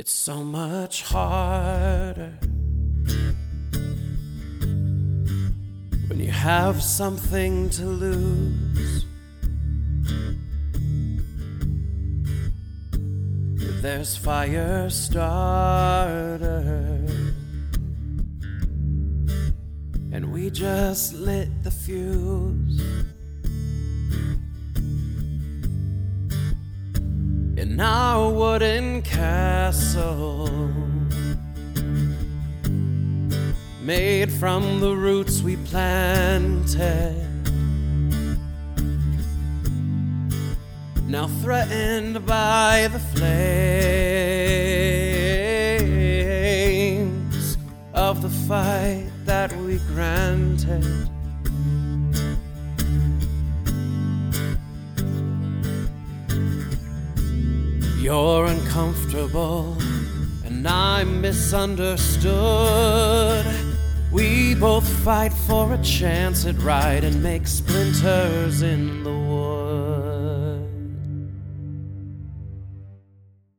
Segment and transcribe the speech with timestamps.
[0.00, 2.32] It's so much harder
[6.06, 9.04] when you have something to lose.
[13.60, 16.60] If there's fire starter,
[20.12, 23.08] and we just lit the fuse.
[27.78, 29.02] in our wooden
[33.82, 37.14] Made from the roots we planted.
[41.06, 43.58] Now threatened by the flames
[47.92, 51.10] of the fight that we granted.
[58.08, 59.76] You're uncomfortable,
[60.42, 63.44] and I'm misunderstood.
[64.10, 70.66] We both fight for a chance at right and make splinters in the wood.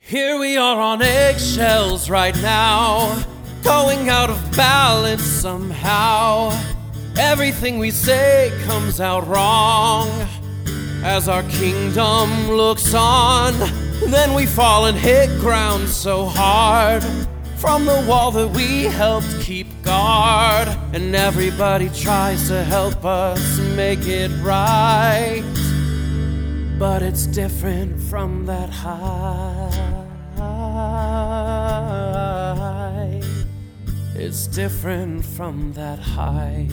[0.00, 3.22] Here we are on eggshells right now,
[3.62, 6.50] going out of balance somehow.
[7.16, 10.08] Everything we say comes out wrong
[11.04, 13.91] as our kingdom looks on.
[14.10, 17.02] Then we fall and hit ground so hard
[17.56, 20.68] from the wall that we helped keep guard.
[20.92, 25.42] And everybody tries to help us make it right.
[26.78, 29.92] But it's different from that high.
[34.14, 36.68] It's different from that high.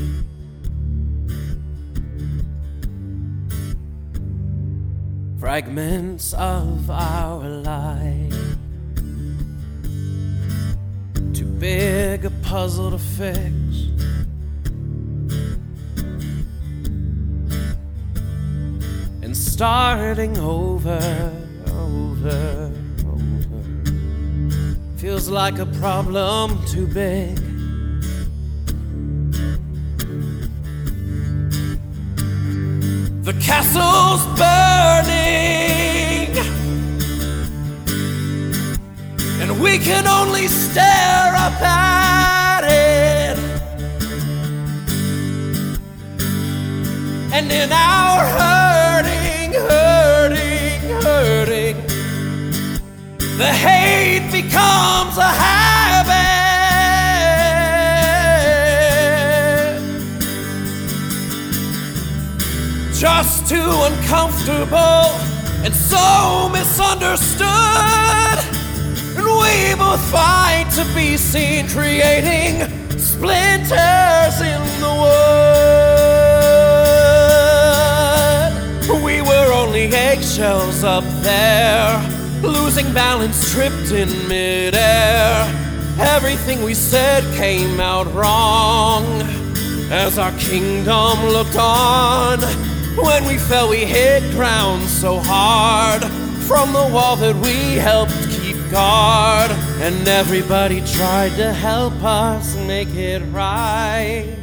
[5.39, 8.57] Fragments of our life.
[11.33, 13.47] Too big a puzzle to fix.
[19.23, 21.31] And starting over,
[21.67, 22.71] over,
[23.07, 23.63] over
[24.97, 27.48] feels like a problem too big.
[33.29, 35.13] The castle's burning,
[39.39, 43.37] and we can only stare up at it.
[47.31, 51.77] And in our hurting, hurting, hurting,
[53.37, 56.28] the hate becomes a habit.
[62.99, 65.07] Just too uncomfortable
[65.63, 67.47] and so misunderstood.
[69.15, 72.67] And we both fight to be seen creating
[72.99, 74.91] splinters in the
[78.89, 79.05] wood.
[79.05, 82.01] We were only eggshells up there,
[82.41, 85.47] losing balance, tripped in midair.
[86.01, 89.05] Everything we said came out wrong
[89.89, 92.39] as our kingdom looked on.
[93.01, 96.03] When we fell, we hit ground so hard
[96.47, 99.51] from the wall that we helped keep guard.
[99.81, 104.35] And everybody tried to help us make it right.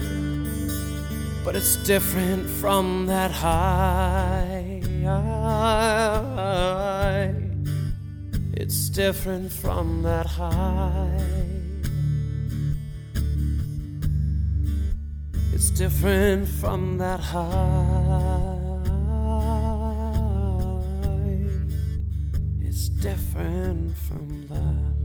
[1.45, 4.83] But it's different from that high.
[8.53, 11.56] It's different from that high.
[15.69, 18.57] It's different from that high.
[22.61, 24.96] It's different from that.